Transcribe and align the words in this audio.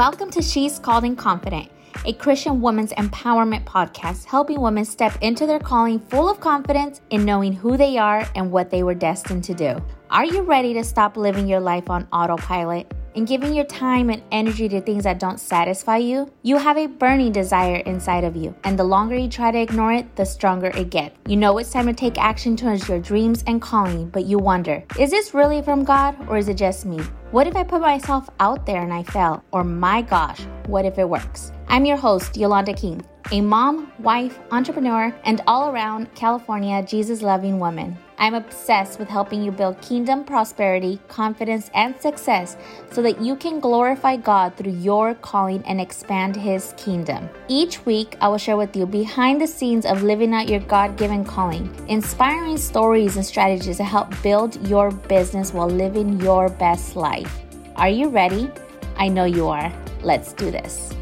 Welcome 0.00 0.30
to 0.30 0.40
She's 0.40 0.78
Called 0.78 1.04
and 1.04 1.18
Confident, 1.18 1.70
a 2.06 2.14
Christian 2.14 2.62
woman's 2.62 2.94
empowerment 2.94 3.64
podcast 3.64 4.24
helping 4.24 4.58
women 4.58 4.86
step 4.86 5.12
into 5.20 5.44
their 5.44 5.58
calling 5.58 5.98
full 5.98 6.26
of 6.26 6.40
confidence 6.40 7.02
in 7.10 7.26
knowing 7.26 7.52
who 7.52 7.76
they 7.76 7.98
are 7.98 8.26
and 8.34 8.50
what 8.50 8.70
they 8.70 8.82
were 8.82 8.94
destined 8.94 9.44
to 9.44 9.52
do. 9.52 9.76
Are 10.08 10.24
you 10.24 10.40
ready 10.40 10.72
to 10.72 10.84
stop 10.84 11.18
living 11.18 11.46
your 11.46 11.60
life 11.60 11.90
on 11.90 12.08
autopilot? 12.14 12.90
and 13.16 13.26
giving 13.26 13.52
your 13.52 13.64
time 13.64 14.08
and 14.08 14.22
energy 14.30 14.68
to 14.68 14.80
things 14.80 15.02
that 15.02 15.18
don't 15.18 15.40
satisfy 15.40 15.96
you, 15.96 16.32
you 16.42 16.56
have 16.56 16.78
a 16.78 16.86
burning 16.86 17.32
desire 17.32 17.78
inside 17.78 18.22
of 18.22 18.36
you. 18.36 18.54
And 18.62 18.78
the 18.78 18.84
longer 18.84 19.16
you 19.16 19.28
try 19.28 19.50
to 19.50 19.58
ignore 19.58 19.92
it, 19.92 20.14
the 20.14 20.24
stronger 20.24 20.68
it 20.68 20.90
gets. 20.90 21.18
You 21.26 21.36
know 21.36 21.58
it's 21.58 21.72
time 21.72 21.86
to 21.86 21.92
take 21.92 22.18
action 22.18 22.56
towards 22.56 22.88
your 22.88 23.00
dreams 23.00 23.42
and 23.48 23.60
calling, 23.60 24.08
but 24.10 24.26
you 24.26 24.38
wonder 24.38 24.84
is 24.96 25.10
this 25.10 25.34
really 25.34 25.60
from 25.60 25.82
God 25.82 26.16
or 26.28 26.36
is 26.36 26.48
it 26.48 26.56
just 26.56 26.86
me? 26.86 27.00
What 27.30 27.46
if 27.46 27.54
I 27.54 27.62
put 27.62 27.80
myself 27.80 28.28
out 28.40 28.66
there 28.66 28.82
and 28.82 28.92
I 28.92 29.04
fail? 29.04 29.44
Or 29.52 29.62
my 29.62 30.02
gosh, 30.02 30.40
what 30.66 30.84
if 30.84 30.98
it 30.98 31.08
works? 31.08 31.52
I'm 31.72 31.84
your 31.84 31.96
host, 31.96 32.36
Yolanda 32.36 32.74
King, 32.74 33.00
a 33.30 33.40
mom, 33.40 33.92
wife, 34.00 34.40
entrepreneur, 34.50 35.14
and 35.22 35.40
all 35.46 35.70
around 35.70 36.12
California 36.16 36.82
Jesus 36.82 37.22
loving 37.22 37.60
woman. 37.60 37.96
I'm 38.18 38.34
obsessed 38.34 38.98
with 38.98 39.08
helping 39.08 39.40
you 39.40 39.52
build 39.52 39.80
kingdom 39.80 40.24
prosperity, 40.24 40.98
confidence, 41.06 41.70
and 41.72 41.94
success 42.00 42.56
so 42.90 43.02
that 43.02 43.20
you 43.20 43.36
can 43.36 43.60
glorify 43.60 44.16
God 44.16 44.56
through 44.56 44.72
your 44.72 45.14
calling 45.14 45.62
and 45.64 45.80
expand 45.80 46.34
His 46.34 46.74
kingdom. 46.76 47.30
Each 47.46 47.86
week, 47.86 48.16
I 48.20 48.26
will 48.26 48.38
share 48.38 48.56
with 48.56 48.74
you 48.74 48.84
behind 48.84 49.40
the 49.40 49.46
scenes 49.46 49.86
of 49.86 50.02
living 50.02 50.34
out 50.34 50.48
your 50.48 50.58
God 50.58 50.96
given 50.96 51.24
calling, 51.24 51.72
inspiring 51.86 52.56
stories 52.56 53.14
and 53.14 53.24
strategies 53.24 53.76
to 53.76 53.84
help 53.84 54.12
build 54.24 54.66
your 54.66 54.90
business 54.90 55.54
while 55.54 55.70
living 55.70 56.20
your 56.20 56.48
best 56.48 56.96
life 56.96 57.00
life. 57.00 57.42
Are 57.76 57.88
you 57.88 58.08
ready? 58.08 58.50
I 58.96 59.06
know 59.06 59.24
you 59.24 59.46
are. 59.46 59.72
Let's 60.02 60.32
do 60.32 60.50
this. 60.50 60.92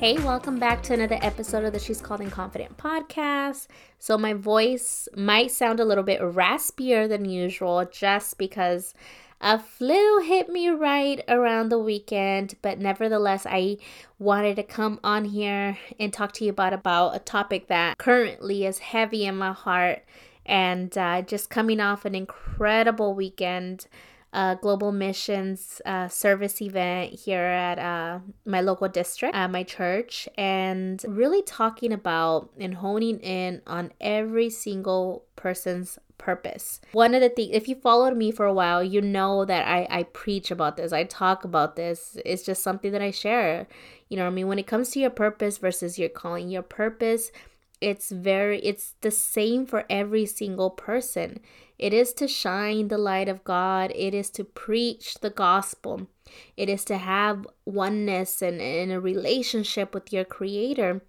Hey, 0.00 0.14
welcome 0.14 0.58
back 0.58 0.82
to 0.84 0.94
another 0.94 1.18
episode 1.20 1.62
of 1.62 1.74
the 1.74 1.78
She's 1.78 2.00
Called 2.00 2.22
Confident 2.30 2.78
podcast. 2.78 3.66
So, 3.98 4.16
my 4.16 4.32
voice 4.32 5.10
might 5.14 5.50
sound 5.50 5.78
a 5.78 5.84
little 5.84 6.02
bit 6.02 6.22
raspier 6.22 7.06
than 7.06 7.26
usual 7.26 7.84
just 7.84 8.38
because 8.38 8.94
a 9.42 9.58
flu 9.58 10.20
hit 10.20 10.48
me 10.48 10.70
right 10.70 11.22
around 11.28 11.68
the 11.68 11.78
weekend, 11.78 12.54
but 12.62 12.78
nevertheless, 12.78 13.44
I 13.44 13.76
wanted 14.18 14.56
to 14.56 14.62
come 14.62 15.00
on 15.04 15.26
here 15.26 15.76
and 15.98 16.10
talk 16.10 16.32
to 16.32 16.44
you 16.46 16.50
about 16.50 16.72
about 16.72 17.14
a 17.14 17.18
topic 17.18 17.66
that 17.66 17.98
currently 17.98 18.64
is 18.64 18.78
heavy 18.78 19.26
in 19.26 19.36
my 19.36 19.52
heart 19.52 20.02
and 20.46 20.96
uh, 20.96 21.20
just 21.20 21.50
coming 21.50 21.78
off 21.78 22.06
an 22.06 22.14
incredible 22.14 23.14
weekend 23.14 23.86
a 24.32 24.56
global 24.60 24.92
missions 24.92 25.82
uh, 25.84 26.08
service 26.08 26.62
event 26.62 27.12
here 27.12 27.40
at 27.40 27.78
uh, 27.78 28.20
my 28.44 28.60
local 28.60 28.88
district, 28.88 29.34
at 29.34 29.50
my 29.50 29.62
church, 29.62 30.28
and 30.36 31.04
really 31.08 31.42
talking 31.42 31.92
about 31.92 32.50
and 32.58 32.74
honing 32.74 33.18
in 33.20 33.60
on 33.66 33.92
every 34.00 34.48
single 34.50 35.24
person's 35.36 35.98
purpose. 36.20 36.80
One 36.92 37.14
of 37.14 37.22
the 37.22 37.30
things, 37.30 37.50
if 37.52 37.66
you 37.66 37.74
followed 37.74 38.16
me 38.16 38.30
for 38.30 38.46
a 38.46 38.52
while, 38.52 38.84
you 38.84 39.00
know 39.00 39.44
that 39.46 39.66
I, 39.66 39.86
I 39.90 40.02
preach 40.04 40.50
about 40.50 40.76
this, 40.76 40.92
I 40.92 41.04
talk 41.04 41.44
about 41.44 41.76
this. 41.76 42.16
It's 42.24 42.44
just 42.44 42.62
something 42.62 42.92
that 42.92 43.02
I 43.02 43.10
share. 43.10 43.66
You 44.08 44.16
know, 44.18 44.26
I 44.26 44.30
mean, 44.30 44.46
when 44.46 44.58
it 44.58 44.66
comes 44.66 44.90
to 44.90 45.00
your 45.00 45.10
purpose 45.10 45.58
versus 45.58 45.98
your 45.98 46.08
calling, 46.08 46.48
your 46.48 46.62
purpose 46.62 47.32
it's 47.80 48.10
very 48.10 48.58
it's 48.60 48.94
the 49.00 49.10
same 49.10 49.66
for 49.66 49.84
every 49.88 50.26
single 50.26 50.70
person 50.70 51.40
it 51.80 51.94
is 51.94 52.12
to 52.14 52.28
shine 52.28 52.88
the 52.88 52.98
light 52.98 53.26
of 53.26 53.42
God. 53.42 53.90
It 53.94 54.12
is 54.12 54.28
to 54.32 54.44
preach 54.44 55.14
the 55.22 55.30
gospel. 55.30 56.08
It 56.54 56.68
is 56.68 56.84
to 56.84 56.98
have 56.98 57.46
oneness 57.64 58.42
and, 58.42 58.60
and 58.60 58.92
a 58.92 59.00
relationship 59.00 59.94
with 59.94 60.12
your 60.12 60.26
Creator. 60.26 61.00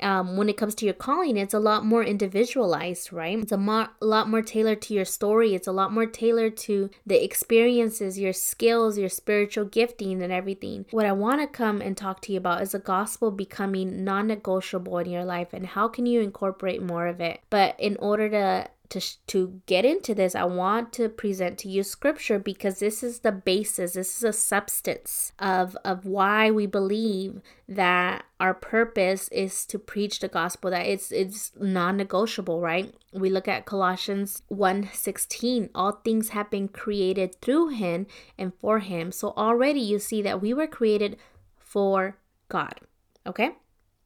Um, 0.00 0.36
when 0.36 0.48
it 0.48 0.56
comes 0.56 0.74
to 0.76 0.84
your 0.84 0.94
calling, 0.94 1.36
it's 1.36 1.54
a 1.54 1.58
lot 1.58 1.84
more 1.84 2.04
individualized, 2.04 3.12
right? 3.12 3.38
It's 3.38 3.52
a, 3.52 3.56
mo- 3.56 3.88
lot 4.00 4.28
more 4.28 4.42
tailored 4.42 4.82
to 4.82 4.94
your 4.94 5.04
story. 5.04 5.54
It's 5.54 5.66
a 5.66 5.72
lot 5.72 5.92
more 5.92 6.06
tailored 6.06 6.56
to 6.58 6.90
the 7.06 7.22
experiences, 7.22 8.18
your 8.18 8.32
skills, 8.32 8.98
your 8.98 9.08
spiritual 9.08 9.64
gifting, 9.64 10.22
and 10.22 10.32
everything. 10.32 10.86
What 10.90 11.06
I 11.06 11.12
want 11.12 11.40
to 11.40 11.46
come 11.46 11.80
and 11.80 11.96
talk 11.96 12.20
to 12.22 12.32
you 12.32 12.38
about 12.38 12.62
is 12.62 12.72
the 12.72 12.78
gospel 12.78 13.30
becoming 13.30 14.04
non 14.04 14.26
negotiable 14.26 14.98
in 14.98 15.10
your 15.10 15.24
life 15.24 15.52
and 15.52 15.66
how 15.66 15.88
can 15.88 16.06
you 16.06 16.20
incorporate 16.20 16.82
more 16.82 17.06
of 17.06 17.20
it. 17.20 17.40
But 17.48 17.78
in 17.78 17.96
order 17.98 18.28
to 18.30 18.68
to 18.90 19.00
to 19.26 19.60
get 19.66 19.84
into 19.84 20.14
this 20.14 20.34
i 20.34 20.44
want 20.44 20.92
to 20.92 21.08
present 21.08 21.58
to 21.58 21.68
you 21.68 21.82
scripture 21.82 22.38
because 22.38 22.78
this 22.78 23.02
is 23.02 23.20
the 23.20 23.32
basis 23.32 23.94
this 23.94 24.16
is 24.16 24.24
a 24.24 24.32
substance 24.32 25.32
of 25.38 25.76
of 25.84 26.04
why 26.04 26.50
we 26.50 26.66
believe 26.66 27.40
that 27.68 28.24
our 28.38 28.54
purpose 28.54 29.28
is 29.28 29.64
to 29.66 29.78
preach 29.78 30.20
the 30.20 30.28
gospel 30.28 30.70
that 30.70 30.86
it's 30.86 31.10
it's 31.10 31.52
non-negotiable 31.58 32.60
right? 32.60 32.94
We 33.12 33.30
look 33.30 33.48
at 33.48 33.64
colossians 33.64 34.42
1 34.48 34.90
16 34.92 35.70
all 35.74 35.92
things 35.92 36.30
have 36.30 36.50
been 36.50 36.68
created 36.68 37.40
through 37.40 37.68
him 37.68 38.06
and 38.38 38.52
for 38.54 38.80
him. 38.80 39.10
So 39.10 39.32
already 39.36 39.80
you 39.80 39.98
see 39.98 40.22
that 40.22 40.40
we 40.40 40.52
were 40.54 40.66
created 40.66 41.16
for 41.56 42.16
god 42.48 42.80
okay 43.26 43.50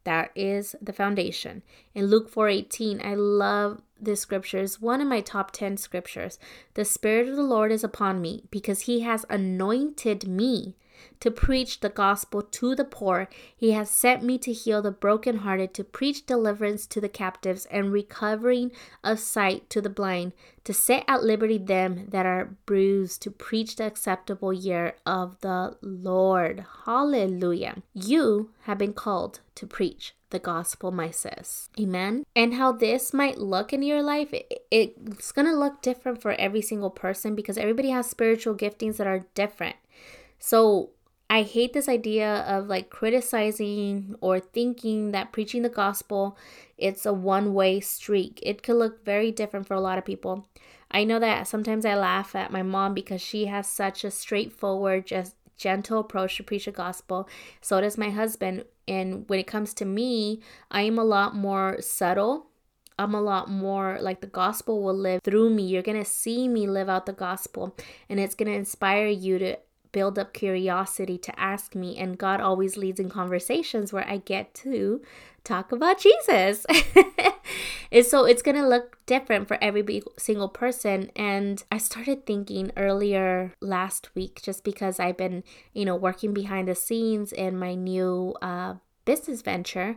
that 0.05 0.31
is 0.35 0.75
the 0.81 0.93
foundation. 0.93 1.63
In 1.95 2.07
Luke 2.07 2.31
4:18, 2.31 3.01
I 3.05 3.15
love 3.15 3.83
this 4.01 4.21
scripture. 4.21 4.59
It's 4.59 4.81
one 4.81 5.01
of 5.01 5.09
my 5.09 5.21
top 5.21 5.51
10 5.51 5.77
scriptures. 5.77 6.39
The 6.75 6.85
spirit 6.85 7.29
of 7.29 7.37
the 7.37 7.43
Lord 7.43 7.71
is 7.71 7.85
upon 7.85 8.21
me 8.21 8.45
because 8.51 8.83
he 8.83 9.01
has 9.01 9.27
anointed 9.29 10.27
me 10.27 10.77
to 11.21 11.31
preach 11.31 11.81
the 11.81 11.89
gospel 11.89 12.43
to 12.43 12.75
the 12.75 12.85
poor. 12.85 13.29
He 13.57 13.73
has 13.73 13.91
sent 13.91 14.23
me 14.23 14.39
to 14.39 14.53
heal 14.53 14.83
the 14.83 14.91
brokenhearted, 14.91 15.75
to 15.75 15.85
preach 15.85 16.27
deliverance 16.27 16.87
to 16.89 17.01
the 17.01 17.09
captives, 17.09 17.67
and 17.67 17.93
recovering 17.93 18.73
of 19.05 19.19
sight 19.19 19.69
to 19.71 19.81
the 19.81 19.91
blind, 19.91 20.33
to 20.65 20.73
set 20.73 21.05
at 21.09 21.23
liberty 21.23 21.59
them 21.59 22.07
that 22.09 22.27
are 22.27 22.57
bruised, 22.67 23.23
to 23.23 23.31
preach 23.31 23.77
the 23.77 23.87
acceptable 23.87 24.53
year 24.53 24.95
of 25.07 25.41
the 25.41 25.77
Lord. 25.83 26.65
Hallelujah. 26.87 27.83
You 27.95 28.51
have 28.63 28.79
been 28.79 28.93
called 28.93 29.41
to 29.57 29.67
preach 29.67 30.15
the 30.31 30.39
gospel, 30.39 30.91
my 30.91 31.11
sis. 31.11 31.69
Amen. 31.79 32.25
And 32.35 32.55
how 32.55 32.73
this 32.73 33.13
might 33.13 33.39
look 33.39 33.73
in 33.73 33.83
your 33.83 34.03
life, 34.03 34.33
it, 34.33 34.63
it's 34.71 35.33
going 35.33 35.47
to 35.47 35.55
look 35.55 35.83
different 35.83 36.23
for 36.23 36.33
every 36.33 36.63
single 36.63 36.91
person 36.91 37.35
because 37.35 37.59
everybody 37.59 37.91
has 37.91 38.09
spiritual 38.09 38.55
giftings 38.55 38.97
that 38.97 39.07
are 39.07 39.27
different. 39.35 39.77
So 40.41 40.91
I 41.29 41.43
hate 41.43 41.73
this 41.73 41.89
idea 41.89 42.41
of 42.49 42.67
like 42.67 42.91
criticizing 42.91 44.17
or 44.21 44.41
thinking 44.41 45.13
that 45.13 45.31
preaching 45.31 45.63
the 45.63 45.69
gospel 45.69 46.37
it's 46.77 47.05
a 47.05 47.13
one-way 47.13 47.79
streak. 47.81 48.41
It 48.43 48.63
could 48.63 48.77
look 48.77 49.05
very 49.05 49.31
different 49.31 49.67
for 49.69 49.75
a 49.75 49.81
lot 49.81 49.99
of 49.99 50.05
people. 50.05 50.49
I 50.91 51.05
know 51.05 51.21
that 51.21 51.47
sometimes 51.47 51.85
I 51.85 51.95
laugh 51.95 52.35
at 52.35 52.51
my 52.51 52.63
mom 52.63 52.95
because 52.95 53.21
she 53.21 53.47
has 53.47 53.69
such 53.69 54.03
a 54.03 54.11
straightforward 54.11 55.07
just 55.07 55.37
gentle 55.57 56.01
approach 56.01 56.39
to 56.39 56.43
preach 56.43 56.65
the 56.65 56.73
gospel. 56.73 57.29
So 57.61 57.81
does 57.83 57.99
my 57.99 58.09
husband. 58.09 58.65
And 58.89 59.29
when 59.29 59.39
it 59.39 59.47
comes 59.47 59.75
to 59.75 59.85
me, 59.85 60.41
I 60.71 60.83
am 60.83 60.99
a 60.99 61.05
lot 61.05 61.37
more 61.37 61.81
subtle 61.81 62.47
I'm 63.01 63.15
a 63.15 63.23
lot 63.23 63.49
more 63.49 63.97
like 63.99 64.21
the 64.21 64.27
gospel 64.27 64.83
will 64.83 64.95
live 64.95 65.23
through 65.23 65.49
me. 65.49 65.63
You're 65.63 65.81
going 65.81 65.99
to 65.99 66.05
see 66.05 66.49
me 66.49 66.67
live 66.67 66.91
out 66.91 67.07
the 67.07 67.15
gospel, 67.15 67.75
and 68.11 68.21
it's 68.21 68.35
going 68.35 68.51
to 68.53 68.59
inspire 68.59 69.07
you 69.07 69.39
to 69.39 69.57
build 69.93 70.19
up 70.19 70.33
curiosity 70.33 71.19
to 71.19 71.41
ask 71.41 71.75
me. 71.75 71.97
And 71.97 72.19
God 72.19 72.41
always 72.41 72.77
leads 72.77 73.01
in 73.01 73.09
conversations 73.09 73.93
where 73.93 74.09
I 74.09 74.19
get 74.19 74.55
to 74.57 75.03
talk 75.45 75.73
about 75.73 76.01
Jesus. 76.01 76.67
and 77.93 78.05
so 78.05 78.25
it's 78.25 78.43
going 78.43 78.57
to 78.57 78.67
look 78.67 78.99
different 79.07 79.49
for 79.49 79.59
every 79.63 80.03
single 80.19 80.49
person. 80.49 81.11
And 81.17 81.63
I 81.71 81.79
started 81.79 82.27
thinking 82.27 82.73
earlier 82.77 83.55
last 83.61 84.15
week, 84.15 84.41
just 84.43 84.65
because 84.65 85.01
I've 85.01 85.17
been, 85.17 85.45
you 85.73 85.85
know, 85.85 85.97
working 85.97 86.33
behind 86.33 86.69
the 86.69 86.75
scenes 86.75 87.33
in 87.33 87.59
my 87.59 87.75
new 87.75 88.35
uh, 88.43 88.75
business 89.05 89.43
venture 89.43 89.97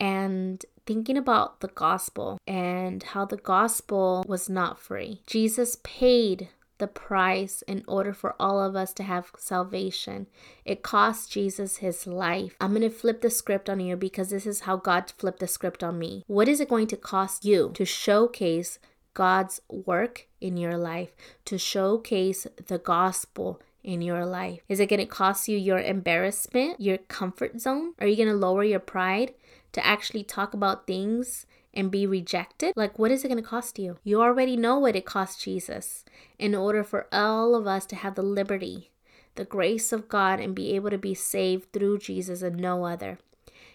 and 0.00 0.64
thinking 0.86 1.16
about 1.16 1.60
the 1.60 1.68
gospel 1.68 2.38
and 2.46 3.02
how 3.02 3.24
the 3.24 3.36
gospel 3.36 4.24
was 4.26 4.48
not 4.48 4.78
free. 4.78 5.22
Jesus 5.26 5.78
paid 5.82 6.48
the 6.78 6.86
price 6.86 7.62
in 7.62 7.84
order 7.86 8.12
for 8.12 8.34
all 8.38 8.60
of 8.60 8.74
us 8.74 8.92
to 8.94 9.02
have 9.02 9.30
salvation. 9.38 10.26
It 10.64 10.82
cost 10.82 11.30
Jesus 11.30 11.78
his 11.78 12.06
life. 12.06 12.56
I'm 12.60 12.70
going 12.70 12.82
to 12.82 12.90
flip 12.90 13.20
the 13.20 13.30
script 13.30 13.70
on 13.70 13.80
you 13.80 13.96
because 13.96 14.30
this 14.30 14.46
is 14.46 14.60
how 14.60 14.76
God 14.76 15.12
flipped 15.16 15.40
the 15.40 15.46
script 15.46 15.84
on 15.84 15.98
me. 15.98 16.24
What 16.26 16.48
is 16.48 16.60
it 16.60 16.68
going 16.68 16.88
to 16.88 16.96
cost 16.96 17.44
you 17.44 17.70
to 17.74 17.84
showcase 17.84 18.78
God's 19.14 19.60
work 19.68 20.26
in 20.40 20.56
your 20.56 20.76
life, 20.76 21.12
to 21.44 21.58
showcase 21.58 22.46
the 22.66 22.78
gospel 22.78 23.60
in 23.84 24.02
your 24.02 24.26
life? 24.26 24.60
Is 24.68 24.80
it 24.80 24.88
going 24.88 25.00
to 25.00 25.06
cost 25.06 25.46
you 25.46 25.56
your 25.56 25.78
embarrassment, 25.78 26.80
your 26.80 26.98
comfort 26.98 27.60
zone? 27.60 27.94
Are 28.00 28.06
you 28.06 28.16
going 28.16 28.28
to 28.28 28.34
lower 28.34 28.64
your 28.64 28.80
pride 28.80 29.34
to 29.72 29.86
actually 29.86 30.24
talk 30.24 30.54
about 30.54 30.86
things 30.86 31.46
and 31.74 31.90
be 31.90 32.06
rejected, 32.06 32.72
like 32.76 32.98
what 32.98 33.10
is 33.10 33.24
it 33.24 33.28
going 33.28 33.42
to 33.42 33.48
cost 33.48 33.78
you? 33.78 33.98
You 34.04 34.22
already 34.22 34.56
know 34.56 34.78
what 34.78 34.96
it 34.96 35.04
cost 35.04 35.42
Jesus 35.42 36.04
in 36.38 36.54
order 36.54 36.82
for 36.84 37.06
all 37.12 37.54
of 37.54 37.66
us 37.66 37.84
to 37.86 37.96
have 37.96 38.14
the 38.14 38.22
liberty 38.22 38.90
the 39.34 39.44
grace 39.44 39.92
of 39.92 40.08
God 40.08 40.40
and 40.40 40.54
be 40.54 40.74
able 40.74 40.90
to 40.90 40.98
be 40.98 41.14
saved 41.14 41.72
through 41.72 41.98
Jesus 41.98 42.42
and 42.42 42.56
no 42.56 42.84
other. 42.84 43.18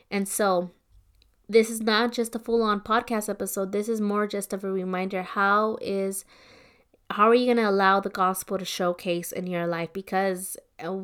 And 0.09 0.27
so, 0.27 0.71
this 1.47 1.69
is 1.69 1.81
not 1.81 2.11
just 2.11 2.35
a 2.35 2.39
full 2.39 2.61
on 2.61 2.81
podcast 2.81 3.29
episode. 3.29 3.71
This 3.71 3.89
is 3.89 3.99
more 3.99 4.27
just 4.27 4.53
of 4.53 4.63
a 4.63 4.71
reminder 4.71 5.23
how 5.23 5.77
is 5.81 6.25
how 7.11 7.27
are 7.27 7.35
you 7.35 7.45
going 7.45 7.57
to 7.57 7.69
allow 7.69 7.99
the 7.99 8.09
gospel 8.09 8.59
to 8.59 8.65
showcase 8.65 9.31
in 9.31 9.47
your 9.47 9.65
life 9.65 9.91
because 9.91 10.57
uh, 10.79 10.99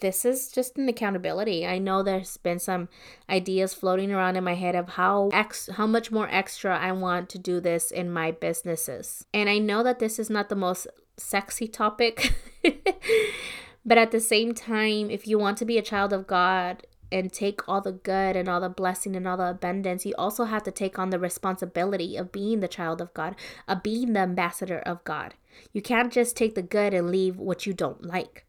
this 0.00 0.24
is 0.24 0.50
just 0.50 0.78
an 0.78 0.88
accountability. 0.88 1.66
I 1.66 1.78
know 1.78 2.02
there's 2.02 2.36
been 2.38 2.58
some 2.58 2.88
ideas 3.28 3.74
floating 3.74 4.12
around 4.12 4.36
in 4.36 4.44
my 4.44 4.54
head 4.54 4.74
of 4.74 4.90
how 4.90 5.30
ex 5.32 5.68
how 5.74 5.86
much 5.86 6.10
more 6.10 6.28
extra 6.30 6.78
I 6.78 6.92
want 6.92 7.28
to 7.30 7.38
do 7.38 7.60
this 7.60 7.90
in 7.90 8.10
my 8.10 8.30
businesses. 8.30 9.26
And 9.34 9.48
I 9.48 9.58
know 9.58 9.82
that 9.82 9.98
this 9.98 10.18
is 10.18 10.30
not 10.30 10.48
the 10.48 10.56
most 10.56 10.86
sexy 11.16 11.68
topic. 11.68 12.34
but 13.84 13.98
at 13.98 14.10
the 14.10 14.20
same 14.20 14.54
time, 14.54 15.10
if 15.10 15.26
you 15.26 15.38
want 15.38 15.58
to 15.58 15.64
be 15.64 15.78
a 15.78 15.82
child 15.82 16.12
of 16.12 16.26
God, 16.26 16.86
and 17.14 17.32
take 17.32 17.68
all 17.68 17.80
the 17.80 17.92
good 17.92 18.34
and 18.34 18.48
all 18.48 18.60
the 18.60 18.68
blessing 18.68 19.14
and 19.14 19.28
all 19.28 19.36
the 19.36 19.50
abundance, 19.50 20.04
you 20.04 20.12
also 20.18 20.44
have 20.44 20.64
to 20.64 20.72
take 20.72 20.98
on 20.98 21.10
the 21.10 21.18
responsibility 21.18 22.16
of 22.16 22.32
being 22.32 22.58
the 22.58 22.66
child 22.66 23.00
of 23.00 23.14
God, 23.14 23.36
of 23.68 23.84
being 23.84 24.14
the 24.14 24.20
ambassador 24.20 24.80
of 24.80 25.04
God. 25.04 25.34
You 25.72 25.80
can't 25.80 26.12
just 26.12 26.36
take 26.36 26.56
the 26.56 26.62
good 26.62 26.92
and 26.92 27.10
leave 27.10 27.36
what 27.36 27.66
you 27.66 27.72
don't 27.72 28.04
like. 28.04 28.44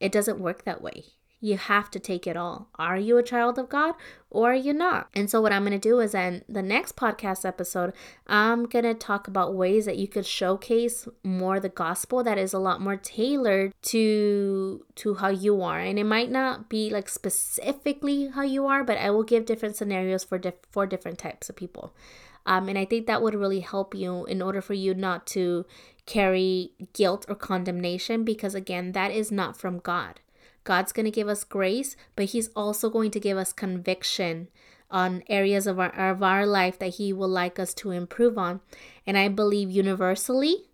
It 0.00 0.12
doesn't 0.12 0.40
work 0.40 0.64
that 0.64 0.82
way. 0.82 1.04
You 1.40 1.56
have 1.56 1.88
to 1.92 2.00
take 2.00 2.26
it 2.26 2.36
all. 2.36 2.68
Are 2.80 2.98
you 2.98 3.16
a 3.16 3.22
child 3.22 3.60
of 3.60 3.68
God 3.68 3.94
or 4.28 4.50
are 4.50 4.56
you 4.56 4.72
not? 4.72 5.08
And 5.14 5.30
so, 5.30 5.40
what 5.40 5.52
I'm 5.52 5.62
going 5.62 5.70
to 5.70 5.78
do 5.78 6.00
is, 6.00 6.12
in 6.12 6.42
the 6.48 6.62
next 6.62 6.96
podcast 6.96 7.44
episode, 7.44 7.92
I'm 8.26 8.66
going 8.66 8.84
to 8.84 8.94
talk 8.94 9.28
about 9.28 9.54
ways 9.54 9.84
that 9.84 9.98
you 9.98 10.08
could 10.08 10.26
showcase 10.26 11.06
more 11.22 11.60
the 11.60 11.68
gospel 11.68 12.24
that 12.24 12.38
is 12.38 12.52
a 12.52 12.58
lot 12.58 12.80
more 12.80 12.96
tailored 12.96 13.72
to 13.82 14.84
to 14.96 15.14
how 15.14 15.28
you 15.28 15.62
are. 15.62 15.78
And 15.78 15.96
it 15.96 16.04
might 16.04 16.30
not 16.30 16.68
be 16.68 16.90
like 16.90 17.08
specifically 17.08 18.28
how 18.28 18.42
you 18.42 18.66
are, 18.66 18.82
but 18.82 18.98
I 18.98 19.10
will 19.10 19.22
give 19.22 19.46
different 19.46 19.76
scenarios 19.76 20.24
for 20.24 20.38
diff- 20.38 20.66
for 20.72 20.86
different 20.86 21.18
types 21.20 21.48
of 21.48 21.54
people. 21.54 21.94
Um, 22.46 22.68
and 22.70 22.78
I 22.78 22.86
think 22.86 23.06
that 23.06 23.22
would 23.22 23.34
really 23.34 23.60
help 23.60 23.94
you 23.94 24.24
in 24.24 24.40
order 24.40 24.62
for 24.62 24.72
you 24.72 24.94
not 24.94 25.26
to 25.28 25.66
carry 26.08 26.72
guilt 26.94 27.26
or 27.28 27.34
condemnation 27.34 28.24
because 28.24 28.54
again, 28.54 28.92
that 28.92 29.12
is 29.12 29.30
not 29.30 29.58
from 29.58 29.78
God. 29.78 30.20
God's 30.64 30.90
going 30.90 31.04
to 31.04 31.10
give 31.10 31.28
us 31.28 31.44
grace, 31.44 31.96
but 32.16 32.26
He's 32.26 32.48
also 32.56 32.88
going 32.88 33.10
to 33.10 33.20
give 33.20 33.36
us 33.36 33.52
conviction 33.52 34.48
on 34.90 35.22
areas 35.28 35.66
of 35.66 35.78
our, 35.78 35.94
of 36.10 36.22
our 36.22 36.46
life 36.46 36.78
that 36.78 36.94
He 36.94 37.12
will 37.12 37.28
like 37.28 37.58
us 37.58 37.74
to 37.74 37.90
improve 37.90 38.38
on. 38.38 38.60
And 39.06 39.18
I 39.18 39.28
believe 39.28 39.70
universally, 39.70 40.70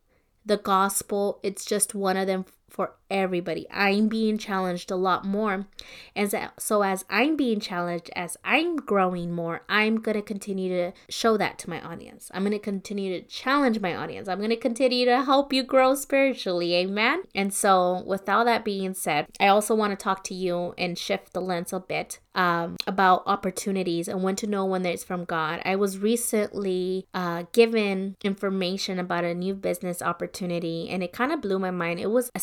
the 0.47 0.57
gospel, 0.57 1.41
it's 1.43 1.65
just 1.65 1.97
one 1.97 2.17
of 2.17 2.29
them 2.29 2.45
for 2.71 2.95
everybody. 3.11 3.67
I'm 3.71 4.09
being 4.09 4.39
challenged 4.39 4.91
a 4.91 4.97
lot 4.97 5.25
more. 5.25 5.67
And 6.15 6.33
so, 6.59 6.83
as 6.83 7.05
I'm 7.11 7.37
being 7.37 7.61
challenged, 7.61 8.11
as 8.17 8.37
I'm 8.45 8.77
growing 8.77 9.33
more, 9.33 9.63
I'm 9.69 10.01
going 10.01 10.17
to 10.17 10.23
continue 10.23 10.69
to 10.69 10.93
show 11.09 11.37
that 11.37 11.59
to 11.61 11.71
my 11.71 11.81
audience. 11.81 12.31
I'm 12.35 12.43
going 12.43 12.53
to 12.53 12.59
continue 12.59 13.21
to 13.21 13.27
challenge 13.27 13.81
my 13.81 13.95
audience. 13.95 14.29
I'm 14.29 14.39
going 14.39 14.51
to 14.51 14.57
continue 14.57 15.05
to 15.07 15.23
help 15.23 15.53
you 15.53 15.63
grow 15.63 15.95
spiritually. 15.95 16.75
Amen. 16.75 17.23
And 17.35 17.53
so, 17.53 18.03
with 18.07 18.29
all 18.29 18.45
that 18.45 18.65
being 18.65 18.95
said, 18.95 19.27
I 19.41 19.49
also 19.49 19.75
want 19.75 19.99
to 19.99 20.03
talk 20.03 20.25
to 20.25 20.35
you 20.35 20.75
and 20.79 20.99
shift 20.99 21.33
the 21.33 21.41
lens 21.41 21.73
a 21.73 21.81
bit 21.81 22.21
um, 22.35 22.77
about 22.87 23.23
opportunities 23.27 24.09
and 24.09 24.23
when 24.23 24.37
to 24.37 24.47
know 24.47 24.65
when 24.65 24.85
it's 24.85 25.05
from 25.05 25.25
God. 25.25 25.61
I 25.65 25.77
was 25.77 25.99
recently 25.99 27.07
uh, 27.15 27.45
given 27.53 28.17
information 28.23 28.99
about 28.99 29.25
a 29.25 29.35
new 29.35 29.55
business 29.55 30.03
opportunity 30.03 30.89
and 30.91 31.03
it 31.03 31.13
kind 31.13 31.33
of 31.33 31.41
blew 31.41 31.59
my 31.59 31.71
mind. 31.71 32.01
It 32.01 32.11
was 32.11 32.31
a 32.35 32.41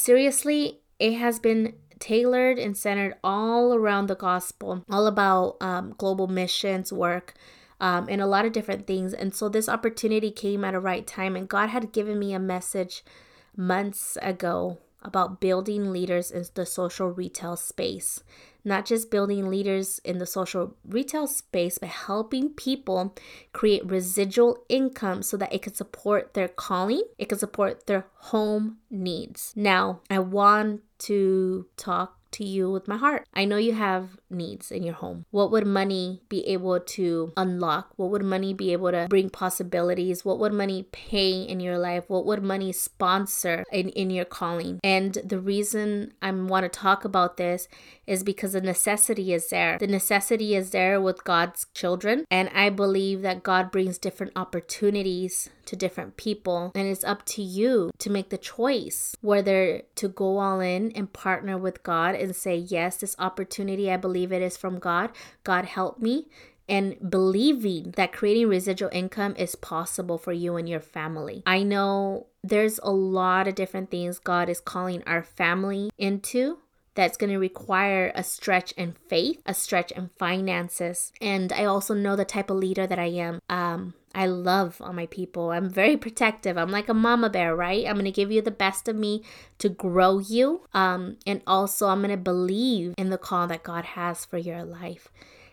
it 0.99 1.13
has 1.13 1.39
been 1.39 1.73
tailored 1.99 2.57
and 2.57 2.75
centered 2.75 3.15
all 3.23 3.73
around 3.73 4.07
the 4.07 4.15
gospel, 4.15 4.83
all 4.89 5.07
about 5.07 5.57
um, 5.61 5.93
global 5.97 6.27
missions 6.27 6.91
work. 6.91 7.33
Um, 7.79 8.05
and 8.09 8.21
a 8.21 8.27
lot 8.27 8.45
of 8.45 8.51
different 8.51 8.85
things. 8.85 9.11
And 9.11 9.33
so 9.33 9.49
this 9.49 9.67
opportunity 9.67 10.29
came 10.29 10.63
at 10.63 10.75
a 10.75 10.79
right 10.79 11.07
time, 11.07 11.35
and 11.35 11.49
God 11.49 11.69
had 11.69 11.91
given 11.91 12.19
me 12.19 12.31
a 12.31 12.39
message 12.39 13.03
months 13.57 14.19
ago 14.21 14.77
about 15.01 15.41
building 15.41 15.91
leaders 15.91 16.29
in 16.29 16.45
the 16.53 16.65
social 16.65 17.07
retail 17.07 17.55
space 17.57 18.23
not 18.63 18.85
just 18.85 19.11
building 19.11 19.49
leaders 19.49 19.99
in 20.03 20.17
the 20.17 20.25
social 20.25 20.75
retail 20.85 21.27
space, 21.27 21.77
but 21.77 21.89
helping 21.89 22.49
people 22.49 23.15
create 23.53 23.85
residual 23.85 24.63
income 24.69 25.21
so 25.21 25.37
that 25.37 25.53
it 25.53 25.61
can 25.61 25.73
support 25.73 26.33
their 26.33 26.47
calling, 26.47 27.03
it 27.17 27.29
can 27.29 27.39
support 27.39 27.87
their 27.87 28.05
home 28.15 28.77
needs. 28.89 29.53
Now, 29.55 30.01
I 30.09 30.19
want 30.19 30.81
to 30.99 31.65
talk 31.77 32.17
to 32.31 32.45
you 32.45 32.71
with 32.71 32.87
my 32.87 32.97
heart. 32.97 33.25
I 33.33 33.45
know 33.45 33.57
you 33.57 33.73
have 33.73 34.17
needs 34.31 34.71
in 34.71 34.83
your 34.83 34.95
home. 34.95 35.25
What 35.31 35.51
would 35.51 35.65
money 35.65 36.21
be 36.29 36.45
able 36.47 36.79
to 36.79 37.33
unlock? 37.37 37.91
What 37.95 38.09
would 38.11 38.23
money 38.23 38.53
be 38.53 38.73
able 38.73 38.91
to 38.91 39.07
bring 39.09 39.29
possibilities? 39.29 40.25
What 40.25 40.39
would 40.39 40.53
money 40.53 40.87
pay 40.91 41.41
in 41.41 41.59
your 41.59 41.77
life? 41.77 42.05
What 42.07 42.25
would 42.25 42.43
money 42.43 42.71
sponsor 42.71 43.63
in, 43.71 43.89
in 43.89 44.09
your 44.09 44.25
calling? 44.25 44.79
And 44.83 45.13
the 45.23 45.39
reason 45.39 46.13
I 46.21 46.31
want 46.31 46.63
to 46.63 46.69
talk 46.69 47.05
about 47.05 47.37
this 47.37 47.67
is 48.07 48.23
because 48.23 48.51
the 48.53 48.61
necessity 48.61 49.33
is 49.33 49.49
there. 49.49 49.77
The 49.77 49.87
necessity 49.87 50.53
is 50.53 50.71
there 50.71 50.99
with 50.99 51.23
God's 51.23 51.67
children. 51.73 52.25
And 52.29 52.49
I 52.49 52.69
believe 52.69 53.21
that 53.21 53.41
God 53.41 53.71
brings 53.71 53.97
different 53.97 54.33
opportunities 54.35 55.49
to 55.65 55.77
different 55.77 56.17
people. 56.17 56.73
And 56.75 56.87
it's 56.87 57.05
up 57.05 57.25
to 57.27 57.41
you 57.41 57.91
to 57.99 58.09
make 58.09 58.29
the 58.29 58.37
choice 58.37 59.15
whether 59.21 59.83
to 59.95 60.09
go 60.09 60.39
all 60.39 60.59
in 60.59 60.91
and 60.91 61.13
partner 61.13 61.57
with 61.57 61.83
God 61.83 62.15
and 62.15 62.35
say, 62.35 62.57
Yes, 62.57 62.97
this 62.97 63.15
opportunity, 63.17 63.89
I 63.89 63.95
believe 63.95 64.20
it 64.29 64.41
is 64.41 64.57
from 64.57 64.77
God. 64.77 65.11
God 65.45 65.63
help 65.63 66.01
me 66.01 66.27
and 66.67 66.95
believing 67.09 67.93
that 67.97 68.13
creating 68.13 68.47
residual 68.47 68.89
income 68.93 69.35
is 69.37 69.55
possible 69.55 70.17
for 70.17 70.31
you 70.31 70.55
and 70.55 70.69
your 70.69 70.79
family. 70.79 71.43
I 71.45 71.63
know 71.63 72.27
there's 72.43 72.79
a 72.83 72.91
lot 72.91 73.47
of 73.47 73.55
different 73.55 73.89
things 73.89 74.19
God 74.19 74.49
is 74.49 74.59
calling 74.59 75.03
our 75.05 75.23
family 75.23 75.91
into 75.97 76.59
that's 76.93 77.17
going 77.17 77.29
to 77.29 77.37
require 77.37 78.11
a 78.15 78.23
stretch 78.23 78.71
in 78.73 78.93
faith, 79.07 79.41
a 79.45 79.53
stretch 79.53 79.91
in 79.91 80.09
finances. 80.17 81.11
And 81.21 81.51
I 81.53 81.65
also 81.65 81.93
know 81.93 82.15
the 82.15 82.25
type 82.25 82.49
of 82.49 82.57
leader 82.57 82.85
that 82.87 82.99
I 82.99 83.05
am. 83.05 83.41
Um, 83.49 83.93
I 84.13 84.25
love 84.25 84.81
all 84.81 84.93
my 84.93 85.05
people. 85.05 85.51
I'm 85.51 85.69
very 85.69 85.97
protective. 85.97 86.57
I'm 86.57 86.71
like 86.71 86.89
a 86.89 86.93
mama 86.93 87.29
bear, 87.29 87.55
right? 87.55 87.85
I'm 87.87 87.95
to 88.03 88.11
give 88.11 88.31
you 88.31 88.41
the 88.41 88.51
best 88.51 88.87
of 88.87 88.95
me 88.95 89.23
to 89.59 89.69
grow 89.69 90.19
you. 90.19 90.61
Um, 90.73 91.17
and 91.25 91.41
also, 91.47 91.87
I'm 91.87 92.01
to 92.11 92.17
believe 92.17 92.93
in 92.97 93.09
the 93.09 93.17
call 93.17 93.47
that 93.47 93.63
God 93.63 93.85
has 93.85 94.25
for 94.25 94.37
your 94.37 94.63
life. 94.63 95.09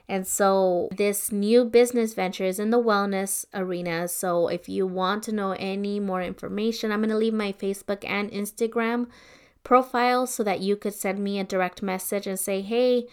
And 0.09 0.27
so, 0.27 0.89
this 0.97 1.31
new 1.31 1.65
business 1.65 2.15
venture 2.15 2.45
is 2.45 2.59
in 2.59 2.71
the 2.71 2.83
wellness 2.83 3.45
arena. 3.53 4.09
So, 4.09 4.49
if 4.49 4.69
you 4.69 4.87
want 4.87 5.23
to 5.25 5.33
know 5.33 5.53
any 5.53 6.01
more 6.01 6.23
information, 6.23 6.91
I'm 6.91 7.01
to 7.11 7.17
leave 7.17 7.35
my 7.35 7.53
Facebook 7.53 8.09
and 8.09 8.31
Instagram 8.31 9.09
profile 9.65 10.27
so 10.27 10.43
that 10.43 10.61
you 10.61 10.77
could 10.77 10.95
send 10.95 11.19
me 11.19 11.39
a 11.39 11.45
direct 11.45 11.83
message 11.83 12.27
and 12.27 12.41
say, 12.41 12.63
hey, 12.63 13.07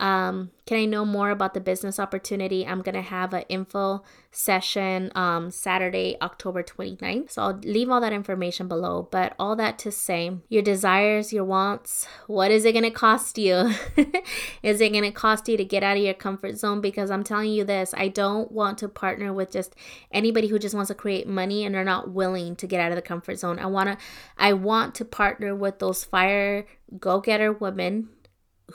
um, 0.00 0.50
can 0.64 0.78
I 0.78 0.86
know 0.86 1.04
more 1.04 1.30
about 1.30 1.52
the 1.52 1.60
business 1.60 1.98
opportunity? 1.98 2.66
I'm 2.66 2.80
going 2.80 2.94
to 2.94 3.02
have 3.02 3.34
an 3.34 3.42
info 3.50 4.02
session 4.30 5.12
um, 5.14 5.50
Saturday, 5.50 6.16
October 6.22 6.62
29th. 6.62 7.32
So 7.32 7.42
I'll 7.42 7.58
leave 7.58 7.90
all 7.90 8.00
that 8.00 8.12
information 8.12 8.66
below. 8.66 9.08
But 9.10 9.34
all 9.38 9.56
that 9.56 9.78
to 9.80 9.92
say, 9.92 10.38
your 10.48 10.62
desires, 10.62 11.34
your 11.34 11.44
wants, 11.44 12.06
what 12.28 12.50
is 12.50 12.64
it 12.64 12.72
going 12.72 12.84
to 12.84 12.90
cost 12.90 13.36
you? 13.36 13.74
is 14.62 14.80
it 14.80 14.90
going 14.90 15.04
to 15.04 15.10
cost 15.10 15.48
you 15.48 15.58
to 15.58 15.64
get 15.64 15.82
out 15.82 15.98
of 15.98 16.02
your 16.02 16.14
comfort 16.14 16.56
zone? 16.56 16.80
Because 16.80 17.10
I'm 17.10 17.24
telling 17.24 17.50
you 17.50 17.64
this, 17.64 17.92
I 17.94 18.08
don't 18.08 18.50
want 18.50 18.78
to 18.78 18.88
partner 18.88 19.34
with 19.34 19.52
just 19.52 19.76
anybody 20.12 20.46
who 20.48 20.58
just 20.58 20.74
wants 20.74 20.88
to 20.88 20.94
create 20.94 21.28
money 21.28 21.64
and 21.66 21.76
are 21.76 21.84
not 21.84 22.10
willing 22.10 22.56
to 22.56 22.66
get 22.66 22.80
out 22.80 22.90
of 22.90 22.96
the 22.96 23.02
comfort 23.02 23.38
zone. 23.38 23.58
I 23.58 23.66
want 23.66 23.90
to 23.90 23.98
I 24.38 24.54
want 24.54 24.94
to 24.94 25.04
partner 25.04 25.54
with 25.54 25.78
those 25.78 26.04
fire 26.04 26.66
go-getter 26.98 27.52
women 27.52 28.08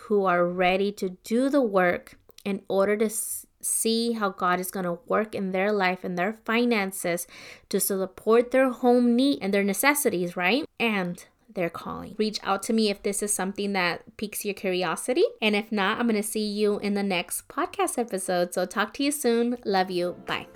who 0.01 0.25
are 0.25 0.45
ready 0.45 0.91
to 0.93 1.09
do 1.23 1.49
the 1.49 1.61
work 1.61 2.17
in 2.43 2.61
order 2.67 2.95
to 2.97 3.09
see 3.61 4.13
how 4.13 4.29
God 4.29 4.59
is 4.59 4.69
going 4.71 4.85
to 4.85 4.99
work 5.07 5.33
in 5.33 5.51
their 5.51 5.71
life 5.71 6.03
and 6.03 6.17
their 6.17 6.33
finances 6.45 7.25
to 7.69 7.79
support 7.79 8.51
their 8.51 8.69
home 8.69 9.15
need 9.15 9.39
and 9.41 9.53
their 9.53 9.63
necessities, 9.63 10.37
right? 10.37 10.65
And 10.79 11.25
their 11.55 11.69
calling. 11.69 12.15
Reach 12.17 12.39
out 12.43 12.61
to 12.63 12.73
me 12.73 12.89
if 12.89 13.01
this 13.01 13.23
is 13.23 13.33
something 13.33 13.73
that 13.73 14.17
piques 14.17 14.45
your 14.45 14.53
curiosity. 14.53 15.23
And 15.41 15.55
if 15.55 15.71
not, 15.71 15.99
I'm 15.99 16.07
going 16.07 16.21
to 16.21 16.27
see 16.27 16.45
you 16.45 16.77
in 16.79 16.93
the 16.93 17.03
next 17.03 17.47
podcast 17.47 17.97
episode. 17.97 18.53
So 18.53 18.65
talk 18.65 18.93
to 18.95 19.03
you 19.03 19.11
soon. 19.11 19.57
Love 19.65 19.89
you. 19.89 20.17
Bye. 20.27 20.47